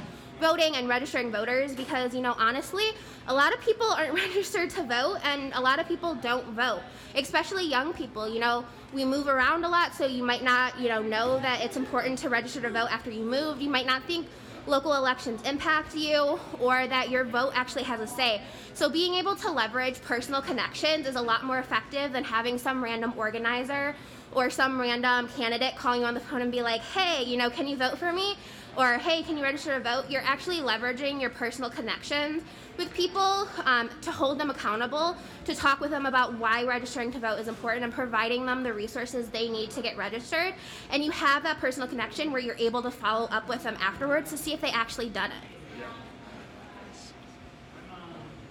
voting 0.45 0.77
and 0.77 0.87
registering 0.89 1.33
voters 1.33 1.75
because 1.75 2.15
you 2.15 2.21
know 2.21 2.35
honestly 2.39 2.85
a 3.29 3.35
lot 3.35 3.55
of 3.55 3.61
people 3.63 3.87
aren't 3.87 4.13
registered 4.27 4.69
to 4.69 4.83
vote 4.83 5.17
and 5.25 5.53
a 5.55 5.61
lot 5.61 5.79
of 5.79 5.89
people 5.89 6.15
don't 6.17 6.47
vote 6.49 6.83
especially 7.15 7.67
young 7.67 7.93
people. 7.93 8.29
You 8.29 8.41
know 8.41 8.65
we 8.93 9.05
move 9.05 9.27
around 9.27 9.65
a 9.65 9.69
lot 9.69 9.95
so 9.95 10.07
you 10.07 10.23
might 10.23 10.43
not 10.43 10.79
you 10.79 10.89
know 10.89 11.03
know 11.03 11.39
that 11.41 11.65
it's 11.65 11.77
important 11.77 12.19
to 12.21 12.29
register 12.29 12.61
to 12.61 12.71
vote 12.71 12.89
after 12.91 13.11
you 13.11 13.25
moved. 13.25 13.63
You 13.63 13.71
might 13.71 13.87
not 13.87 14.05
think 14.05 14.27
local 14.67 14.95
elections 14.95 15.41
impact 15.43 15.95
you 15.95 16.39
or 16.59 16.87
that 16.87 17.11
your 17.11 17.25
vote 17.25 17.53
actually 17.55 17.83
has 17.85 18.01
a 18.01 18.07
say. 18.07 18.41
So 18.73 18.89
being 18.89 19.15
able 19.15 19.37
to 19.37 19.51
leverage 19.51 20.01
personal 20.03 20.41
connections 20.41 21.07
is 21.07 21.17
a 21.17 21.23
lot 21.23 21.45
more 21.45 21.59
effective 21.59 22.13
than 22.13 22.25
having 22.25 22.57
some 22.59 22.83
random 22.83 23.13
organizer 23.17 23.95
or 24.33 24.51
some 24.51 24.81
random 24.81 25.29
candidate 25.37 25.77
calling 25.77 26.01
you 26.01 26.07
on 26.07 26.15
the 26.15 26.21
phone 26.21 26.43
and 26.43 26.51
be 26.51 26.63
like 26.63 26.81
hey 26.81 27.23
you 27.23 27.37
know 27.37 27.49
can 27.51 27.69
you 27.69 27.77
vote 27.77 27.97
for 27.99 28.13
me 28.13 28.35
or 28.77 28.99
hey, 28.99 29.23
can 29.23 29.37
you 29.37 29.43
register 29.43 29.75
to 29.75 29.81
vote? 29.81 30.05
You're 30.09 30.23
actually 30.23 30.59
leveraging 30.59 31.21
your 31.21 31.31
personal 31.31 31.71
connections 31.71 32.43
with 32.77 32.93
people 32.93 33.49
um, 33.65 33.89
to 34.03 34.11
hold 34.11 34.39
them 34.39 34.51
accountable, 34.51 35.17
to 35.45 35.55
talk 35.55 35.81
with 35.81 35.91
them 35.91 36.07
about 36.07 36.35
why 36.39 36.65
registering 36.65 37.13
to 37.13 37.19
vote 37.19 37.39
is 37.39 37.49
important, 37.49 37.85
and 37.85 37.93
providing 37.93 38.45
them 38.47 38.63
the 38.63 38.73
resources 38.73 39.29
they 39.29 39.49
need 39.49 39.71
to 39.71 39.83
get 39.83 39.97
registered. 39.97 40.55
And 40.91 41.05
you 41.05 41.11
have 41.13 41.43
that 41.45 41.59
personal 41.59 41.89
connection 41.89 42.33
where 42.33 42.41
you're 42.41 42.57
able 42.57 42.83
to 42.83 42.91
follow 42.91 43.29
up 43.29 43.49
with 43.49 43.63
them 43.63 43.77
afterwards 43.81 44.31
to 44.31 44.37
see 44.37 44.53
if 44.53 44.61
they 44.61 44.71
actually 44.71 45.09
done 45.09 45.31
it. 45.31 45.83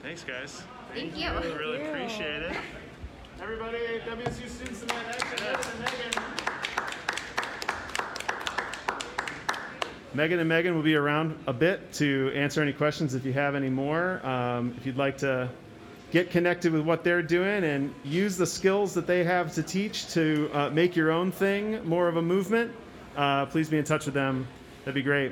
Thanks, 0.01 0.23
guys. 0.23 0.63
Thank 0.93 1.17
you. 1.17 1.31
Really, 1.31 1.57
really 1.57 1.81
appreciate 1.81 2.43
it. 2.43 2.57
Everybody, 3.41 3.77
WSU 4.05 4.49
Students 4.49 4.83
in 4.83 4.91
Action, 4.91 5.27
Megan 5.31 5.59
and 5.71 5.79
Megan. 5.79 6.92
Megan 10.15 10.37
and 10.39 10.47
Megan 10.47 10.75
will 10.75 10.83
be 10.83 10.93
around 10.93 11.35
a 11.47 11.53
bit 11.53 11.91
to 11.93 12.31
answer 12.35 12.61
any 12.61 12.71
questions 12.71 13.15
if 13.15 13.25
you 13.25 13.33
have 13.33 13.55
any 13.55 13.69
more. 13.69 14.23
Um, 14.25 14.75
if 14.77 14.85
you'd 14.85 14.97
like 14.97 15.17
to 15.19 15.49
get 16.11 16.29
connected 16.29 16.71
with 16.71 16.83
what 16.83 17.03
they're 17.03 17.23
doing 17.23 17.63
and 17.63 17.91
use 18.03 18.37
the 18.37 18.45
skills 18.45 18.93
that 18.93 19.07
they 19.07 19.23
have 19.23 19.51
to 19.55 19.63
teach 19.63 20.07
to 20.09 20.51
uh, 20.53 20.69
make 20.69 20.95
your 20.95 21.11
own 21.11 21.31
thing 21.31 21.83
more 21.83 22.07
of 22.07 22.17
a 22.17 22.21
movement, 22.21 22.71
uh, 23.17 23.47
please 23.47 23.69
be 23.69 23.79
in 23.79 23.83
touch 23.83 24.05
with 24.05 24.13
them. 24.13 24.47
That'd 24.81 24.93
be 24.93 25.01
great. 25.01 25.31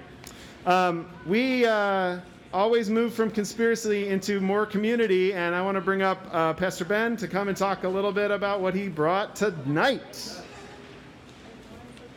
Um, 0.65 1.07
we 1.27 1.63
uh, 1.65 2.19
always 2.51 2.89
move 2.89 3.13
from 3.13 3.29
conspiracy 3.29 4.07
into 4.07 4.39
more 4.39 4.65
community, 4.65 5.33
and 5.33 5.53
I 5.53 5.61
want 5.61 5.75
to 5.75 5.81
bring 5.81 6.01
up 6.01 6.27
uh, 6.31 6.53
Pastor 6.53 6.85
Ben 6.85 7.15
to 7.17 7.27
come 7.27 7.49
and 7.49 7.57
talk 7.57 7.83
a 7.83 7.89
little 7.89 8.11
bit 8.11 8.31
about 8.31 8.61
what 8.61 8.73
he 8.73 8.87
brought 8.87 9.35
tonight. 9.35 10.41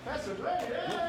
Pastor 0.06 0.34
Ben, 0.34 0.66
yeah. 0.70 1.03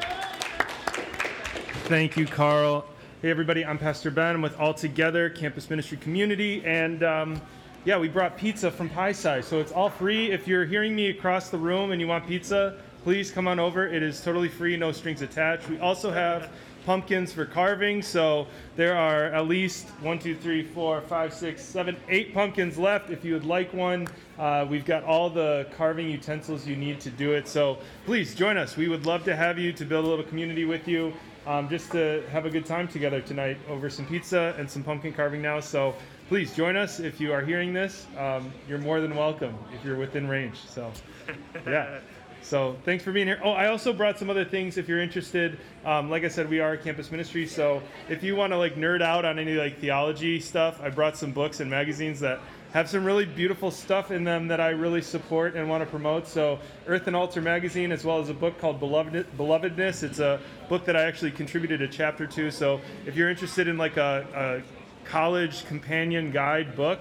Thank 1.86 2.16
you, 2.16 2.26
Carl. 2.26 2.84
Hey, 3.22 3.30
everybody, 3.30 3.64
I'm 3.64 3.78
Pastor 3.78 4.10
Ben. 4.10 4.34
I'm 4.34 4.42
with 4.42 4.58
All 4.58 4.74
Together 4.74 5.30
Campus 5.30 5.70
Ministry 5.70 5.96
Community. 5.98 6.60
And 6.64 7.04
um, 7.04 7.40
yeah, 7.84 7.96
we 7.96 8.08
brought 8.08 8.36
pizza 8.36 8.72
from 8.72 8.88
Pie-Sci. 8.88 9.42
So 9.42 9.60
it's 9.60 9.70
all 9.70 9.88
free. 9.88 10.32
If 10.32 10.48
you're 10.48 10.64
hearing 10.64 10.96
me 10.96 11.10
across 11.10 11.48
the 11.48 11.58
room 11.58 11.92
and 11.92 12.00
you 12.00 12.08
want 12.08 12.26
pizza, 12.26 12.80
please 13.04 13.30
come 13.30 13.46
on 13.46 13.60
over. 13.60 13.86
It 13.86 14.02
is 14.02 14.20
totally 14.20 14.48
free, 14.48 14.76
no 14.76 14.90
strings 14.90 15.22
attached. 15.22 15.68
We 15.68 15.78
also 15.78 16.10
have 16.10 16.50
pumpkins 16.84 17.32
for 17.32 17.46
carving. 17.46 18.02
So 18.02 18.48
there 18.74 18.96
are 18.96 19.26
at 19.26 19.46
least 19.46 19.86
one, 20.00 20.18
two, 20.18 20.34
three, 20.34 20.64
four, 20.64 21.00
five, 21.02 21.32
six, 21.32 21.62
seven, 21.62 21.96
eight 22.08 22.34
pumpkins 22.34 22.78
left. 22.78 23.10
If 23.10 23.24
you 23.24 23.34
would 23.34 23.46
like 23.46 23.72
one, 23.72 24.08
uh, 24.40 24.66
we've 24.68 24.84
got 24.84 25.04
all 25.04 25.30
the 25.30 25.68
carving 25.76 26.10
utensils 26.10 26.66
you 26.66 26.74
need 26.74 26.98
to 27.02 27.10
do 27.10 27.34
it. 27.34 27.46
So 27.46 27.78
please 28.06 28.34
join 28.34 28.56
us. 28.56 28.76
We 28.76 28.88
would 28.88 29.06
love 29.06 29.22
to 29.22 29.36
have 29.36 29.56
you 29.56 29.72
to 29.74 29.84
build 29.84 30.04
a 30.04 30.08
little 30.08 30.24
community 30.24 30.64
with 30.64 30.88
you 30.88 31.12
um, 31.46 31.68
just 31.68 31.92
to 31.92 32.24
have 32.30 32.44
a 32.46 32.50
good 32.50 32.66
time 32.66 32.88
together 32.88 33.20
tonight 33.20 33.58
over 33.68 33.88
some 33.88 34.06
pizza 34.06 34.54
and 34.58 34.70
some 34.70 34.82
pumpkin 34.82 35.12
carving 35.12 35.42
now. 35.42 35.60
So 35.60 35.94
please 36.28 36.54
join 36.54 36.76
us 36.76 37.00
if 37.00 37.20
you 37.20 37.32
are 37.32 37.40
hearing 37.40 37.72
this. 37.72 38.06
Um, 38.18 38.52
you're 38.68 38.78
more 38.78 39.00
than 39.00 39.14
welcome 39.14 39.56
if 39.74 39.84
you're 39.84 39.96
within 39.96 40.26
range. 40.28 40.58
So, 40.66 40.92
yeah. 41.66 42.00
So 42.42 42.76
thanks 42.84 43.02
for 43.02 43.10
being 43.10 43.26
here. 43.26 43.40
Oh, 43.42 43.50
I 43.50 43.66
also 43.66 43.92
brought 43.92 44.18
some 44.18 44.30
other 44.30 44.44
things 44.44 44.76
if 44.76 44.88
you're 44.88 45.00
interested. 45.00 45.58
Um, 45.84 46.10
like 46.10 46.22
I 46.22 46.28
said, 46.28 46.48
we 46.48 46.60
are 46.60 46.74
a 46.74 46.78
campus 46.78 47.10
ministry, 47.10 47.44
so 47.44 47.82
if 48.08 48.22
you 48.22 48.36
want 48.36 48.52
to 48.52 48.56
like 48.56 48.76
nerd 48.76 49.02
out 49.02 49.24
on 49.24 49.40
any 49.40 49.54
like 49.54 49.80
theology 49.80 50.38
stuff, 50.38 50.80
I 50.80 50.90
brought 50.90 51.16
some 51.16 51.32
books 51.32 51.58
and 51.58 51.68
magazines 51.68 52.20
that 52.20 52.38
have 52.72 52.88
some 52.88 53.04
really 53.04 53.24
beautiful 53.24 53.70
stuff 53.70 54.10
in 54.10 54.24
them 54.24 54.48
that 54.48 54.60
I 54.60 54.70
really 54.70 55.02
support 55.02 55.54
and 55.54 55.68
want 55.68 55.82
to 55.82 55.88
promote. 55.88 56.26
So, 56.26 56.58
Earth 56.86 57.06
and 57.06 57.16
Altar 57.16 57.40
magazine, 57.40 57.92
as 57.92 58.04
well 58.04 58.20
as 58.20 58.28
a 58.28 58.34
book 58.34 58.58
called 58.58 58.80
Beloved, 58.80 59.26
Belovedness. 59.36 60.02
It's 60.02 60.18
a 60.18 60.40
book 60.68 60.84
that 60.84 60.96
I 60.96 61.02
actually 61.02 61.30
contributed 61.30 61.80
a 61.82 61.88
chapter 61.88 62.26
to. 62.26 62.50
So, 62.50 62.80
if 63.06 63.16
you're 63.16 63.30
interested 63.30 63.68
in 63.68 63.78
like 63.78 63.96
a, 63.96 64.62
a 64.64 65.08
college 65.08 65.64
companion 65.66 66.30
guide 66.30 66.76
book, 66.76 67.00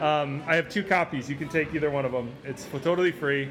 um, 0.00 0.42
I 0.46 0.56
have 0.56 0.68
two 0.68 0.84
copies. 0.84 1.28
You 1.28 1.36
can 1.36 1.48
take 1.48 1.74
either 1.74 1.90
one 1.90 2.04
of 2.04 2.12
them. 2.12 2.30
It's 2.44 2.66
totally 2.82 3.12
free, 3.12 3.50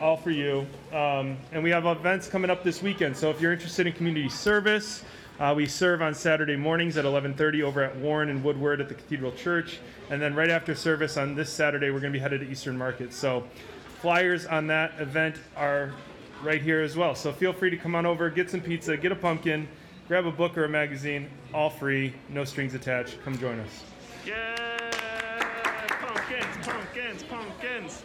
all 0.00 0.16
for 0.16 0.30
you. 0.30 0.66
Um, 0.92 1.38
and 1.52 1.62
we 1.62 1.70
have 1.70 1.86
events 1.86 2.28
coming 2.28 2.50
up 2.50 2.62
this 2.62 2.82
weekend. 2.82 3.16
So, 3.16 3.30
if 3.30 3.40
you're 3.40 3.52
interested 3.52 3.86
in 3.86 3.94
community 3.94 4.28
service, 4.28 5.02
uh, 5.38 5.52
we 5.56 5.66
serve 5.66 6.02
on 6.02 6.14
Saturday 6.14 6.56
mornings 6.56 6.96
at 6.96 7.04
11:30 7.04 7.62
over 7.62 7.82
at 7.82 7.96
Warren 7.96 8.28
and 8.28 8.42
Woodward 8.42 8.80
at 8.80 8.88
the 8.88 8.94
Cathedral 8.94 9.32
Church, 9.32 9.78
and 10.10 10.20
then 10.20 10.34
right 10.34 10.50
after 10.50 10.74
service 10.74 11.16
on 11.16 11.34
this 11.34 11.50
Saturday, 11.50 11.90
we're 11.90 12.00
going 12.00 12.12
to 12.12 12.18
be 12.18 12.22
headed 12.22 12.40
to 12.40 12.50
Eastern 12.50 12.76
Market. 12.76 13.12
So, 13.12 13.44
flyers 14.00 14.46
on 14.46 14.66
that 14.68 14.92
event 15.00 15.36
are 15.56 15.92
right 16.42 16.62
here 16.62 16.82
as 16.82 16.96
well. 16.96 17.14
So 17.14 17.32
feel 17.32 17.52
free 17.52 17.70
to 17.70 17.76
come 17.76 17.94
on 17.94 18.06
over, 18.06 18.30
get 18.30 18.50
some 18.50 18.60
pizza, 18.60 18.96
get 18.96 19.12
a 19.12 19.16
pumpkin, 19.16 19.68
grab 20.08 20.26
a 20.26 20.32
book 20.32 20.56
or 20.56 20.64
a 20.64 20.68
magazine, 20.68 21.28
all 21.52 21.70
free, 21.70 22.14
no 22.28 22.44
strings 22.44 22.74
attached. 22.74 23.22
Come 23.24 23.38
join 23.38 23.58
us. 23.60 23.84
Yeah! 24.26 24.54
Pumpkins, 26.00 26.66
pumpkins, 26.66 27.22
pumpkins. 27.24 28.02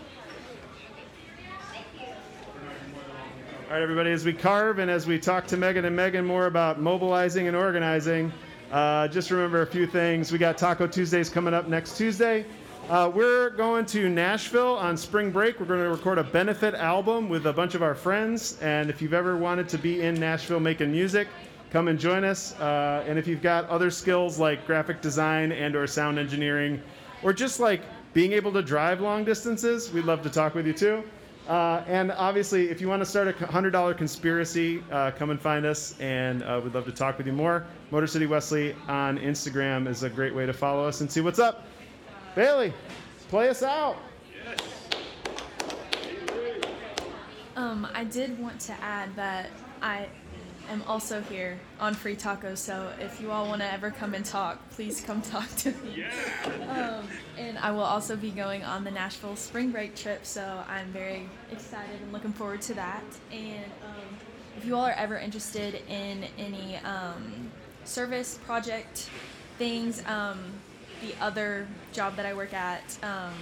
All 3.72 3.78
right, 3.78 3.84
everybody, 3.84 4.12
as 4.12 4.26
we 4.26 4.34
carve 4.34 4.80
and 4.80 4.92
as 4.92 5.08
we 5.08 5.18
talk 5.18 5.48
to 5.48 5.56
Megan 5.56 5.86
and 5.86 5.96
Megan 5.96 6.26
more 6.26 6.48
about 6.48 6.82
mobilizing 6.82 7.48
and 7.48 7.56
organizing, 7.56 8.30
uh, 8.70 9.08
just 9.08 9.32
remember 9.32 9.62
a 9.62 9.66
few 9.66 9.88
things. 9.88 10.30
We 10.30 10.38
got 10.40 10.58
Taco 10.58 10.88
Tuesdays 10.88 11.30
coming 11.30 11.54
up 11.54 11.70
next 11.70 11.96
Tuesday. 11.96 12.46
Uh, 12.90 13.10
we're 13.16 13.50
going 13.52 13.86
to 13.86 14.10
Nashville 14.10 14.76
on 14.76 14.98
spring 14.98 15.32
break. 15.32 15.58
We're 15.58 15.68
going 15.68 15.80
to 15.80 15.90
record 15.90 16.18
a 16.18 16.24
benefit 16.26 16.74
album 16.74 17.30
with 17.30 17.46
a 17.46 17.54
bunch 17.54 17.74
of 17.74 17.82
our 17.82 17.96
friends. 17.96 18.60
And 18.60 18.90
if 18.90 19.02
you've 19.02 19.14
ever 19.14 19.38
wanted 19.38 19.70
to 19.70 19.78
be 19.78 20.02
in 20.02 20.16
Nashville 20.16 20.60
making 20.60 20.92
music, 20.92 21.30
come 21.70 21.88
and 21.88 21.98
join 21.98 22.26
us. 22.26 22.60
Uh, 22.60 23.06
and 23.08 23.18
if 23.18 23.26
you've 23.26 23.42
got 23.42 23.70
other 23.70 23.90
skills 23.90 24.38
like 24.38 24.68
graphic 24.68 25.00
design 25.00 25.54
and/or 25.54 25.88
sound 25.88 26.20
engineering, 26.20 26.82
or 27.24 27.32
just 27.32 27.62
like 27.62 27.84
being 28.12 28.34
able 28.34 28.52
to 28.52 28.62
drive 28.62 29.00
long 29.00 29.24
distances, 29.24 29.94
we'd 29.94 30.04
love 30.04 30.22
to 30.24 30.30
talk 30.30 30.56
with 30.56 30.68
you 30.68 30.74
too. 30.74 31.06
Uh, 31.48 31.84
and 31.88 32.12
obviously, 32.12 32.70
if 32.70 32.80
you 32.80 32.88
want 32.88 33.02
to 33.02 33.06
start 33.06 33.28
a 33.28 33.34
$100 33.34 33.98
conspiracy, 33.98 34.84
uh, 34.92 35.12
come 35.12 35.32
and 35.32 35.42
find 35.42 35.66
us, 35.66 36.00
and 36.00 36.44
uh, 36.44 36.62
we'd 36.64 36.74
love 36.74 36.86
to 36.86 36.92
talk 36.92 37.18
with 37.18 37.28
you 37.28 37.34
more. 37.34 37.66
Motor 37.90 38.08
City 38.08 38.26
Wesley 38.26 38.76
on 38.88 39.18
Instagram 39.18 39.88
is 39.88 40.04
a 40.04 40.10
great 40.10 40.34
way 40.34 40.46
to 40.46 40.54
follow 40.54 40.88
us 40.88 41.02
and 41.02 41.12
see 41.12 41.22
what's 41.22 41.40
up. 41.40 41.66
Bailey, 42.36 42.74
play 43.30 43.50
us 43.50 43.64
out. 43.64 43.98
Um, 47.56 47.88
I 47.94 48.06
did 48.06 48.40
want 48.40 48.60
to 48.62 48.74
add 48.82 49.14
that 49.16 49.50
I 49.82 50.08
am 50.70 50.84
also 50.88 51.22
here 51.22 51.60
on 51.80 51.94
Free 51.94 52.16
Tacos, 52.16 52.58
so 52.58 52.92
if 53.00 53.20
you 53.20 53.32
all 53.32 53.48
want 53.48 53.62
to 53.62 53.72
ever 53.72 53.92
come 53.92 54.14
and 54.14 54.24
talk, 54.24 54.58
please 54.72 55.02
come 55.02 55.22
talk 55.34 55.50
to 55.58 55.72
me. 55.72 56.06
Um, 56.46 56.62
and 56.70 56.91
I 57.62 57.70
will 57.70 57.84
also 57.84 58.16
be 58.16 58.32
going 58.32 58.64
on 58.64 58.84
the 58.84 58.90
Nashville 58.90 59.36
spring 59.36 59.72
break 59.72 59.96
trip, 59.96 60.26
so 60.26 60.64
I'm 60.68 60.88
very 60.88 61.30
excited 61.52 62.02
and 62.02 62.12
looking 62.12 62.34
forward 62.34 62.62
to 62.64 62.74
that. 62.74 63.04
And 63.32 63.66
um, 63.86 64.18
if 64.58 64.66
you 64.66 64.76
all 64.76 64.86
are 64.86 64.96
ever 64.98 65.18
interested 65.18 65.82
in 65.88 66.26
any 66.40 66.78
um, 66.78 67.52
service 67.86 68.40
project 68.46 69.10
things, 69.60 70.04
um, 70.08 70.40
the 71.02 71.14
other 71.22 71.68
job 71.94 72.16
that 72.16 72.26
I 72.26 72.34
work 72.34 72.54
at, 72.54 72.98
um, 73.04 73.34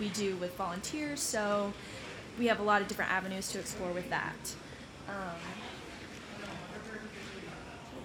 we 0.00 0.08
do 0.10 0.36
with 0.36 0.56
volunteers, 0.56 1.20
so 1.20 1.72
we 2.38 2.46
have 2.46 2.60
a 2.60 2.62
lot 2.62 2.80
of 2.80 2.88
different 2.88 3.10
avenues 3.10 3.52
to 3.52 3.58
explore 3.58 3.92
with 3.92 4.08
that. 4.08 4.54
Um, 5.08 5.36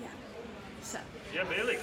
yeah. 0.02 0.08
So. 0.82 1.00
Yeah, 1.34 1.46
Bailey. 1.46 1.78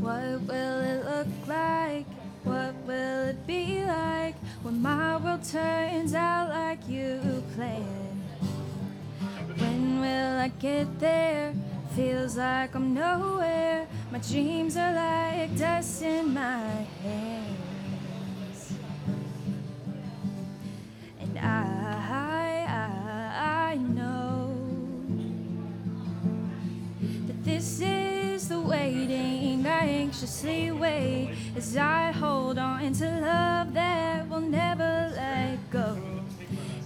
What 0.00 0.40
will 0.48 0.80
it 0.80 1.04
look 1.04 1.26
like? 1.46 2.06
What 2.44 2.74
will 2.86 3.28
it 3.28 3.46
be 3.46 3.84
like 3.84 4.34
when 4.62 4.80
my 4.80 5.18
world 5.18 5.44
turns 5.44 6.14
out 6.14 6.48
like 6.48 6.88
you 6.88 7.20
planned? 7.54 8.22
When 9.58 10.00
will 10.00 10.38
I 10.38 10.48
get 10.58 10.98
there? 10.98 11.52
Feels 11.94 12.38
like 12.38 12.74
I'm 12.74 12.94
nowhere. 12.94 13.86
My 14.10 14.18
dreams 14.20 14.78
are 14.78 14.94
like 14.94 15.58
dust 15.58 16.02
in 16.02 16.32
my 16.32 16.86
hands. 17.02 17.59
I 30.20 30.22
anxiously 30.22 30.70
wait 30.70 31.34
as 31.56 31.78
I 31.78 32.12
hold 32.12 32.58
on 32.58 32.92
to 32.92 33.20
love 33.22 33.72
that 33.72 34.28
will 34.28 34.42
never 34.42 35.10
let 35.16 35.70
go. 35.70 35.96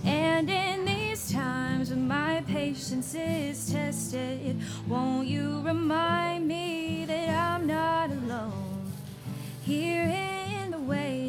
And 0.05 0.49
in 0.49 0.85
these 0.85 1.33
times 1.33 1.91
when 1.91 2.07
my 2.07 2.45
patience 2.47 3.13
is 3.17 3.73
tested, 3.73 4.63
won't 4.87 5.27
you 5.27 5.61
remind 5.63 6.47
me 6.47 7.07
that 7.07 7.29
I'm 7.29 7.67
not 7.67 8.13
alone? 8.13 8.93
Here 9.65 10.05
in 10.05 10.71
the 10.71 10.79
waiting, 10.79 11.24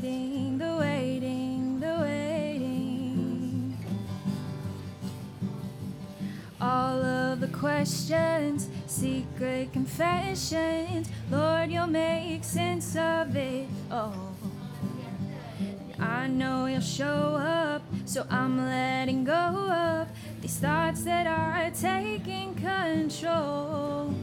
questions, 7.60 8.68
secret 8.86 9.72
confessions, 9.72 11.10
Lord, 11.32 11.72
you'll 11.72 11.88
make 11.88 12.44
sense 12.44 12.96
of 12.96 13.36
it 13.36 13.68
all. 13.90 14.36
I 16.00 16.28
know 16.28 16.66
you'll 16.66 16.82
show 16.82 17.36
up, 17.36 17.82
so 18.06 18.26
I'm 18.30 18.66
letting 18.66 19.24
go 19.24 19.32
of 19.32 20.08
these 20.42 20.58
thoughts 20.58 21.04
that 21.04 21.28
are 21.28 21.72
taking 21.72 22.56
control. 22.56 24.14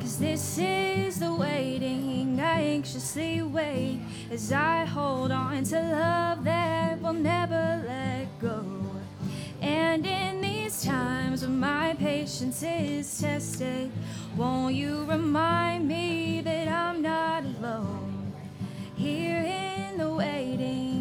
Cause 0.00 0.18
this 0.18 0.58
is 0.58 1.20
the 1.20 1.32
waiting, 1.32 2.40
I 2.40 2.62
anxiously 2.62 3.42
wait 3.42 4.00
as 4.30 4.50
I 4.50 4.84
hold 4.84 5.30
on 5.30 5.62
to 5.64 5.80
love 5.80 6.44
that 6.44 7.00
will 7.00 7.12
never 7.12 7.84
let 7.86 8.26
go. 8.40 8.64
And 9.60 10.06
in 10.06 10.40
these 10.40 10.84
times 10.84 11.17
of 11.48 11.54
my 11.54 11.96
patience 11.98 12.62
is 12.62 13.20
tested, 13.20 13.90
won't 14.36 14.74
you 14.74 15.04
remind 15.04 15.88
me 15.88 16.42
that 16.42 16.68
I'm 16.68 17.00
not 17.00 17.42
alone 17.42 18.34
here 18.94 19.38
in 19.38 19.96
the 19.96 20.10
waiting? 20.10 20.97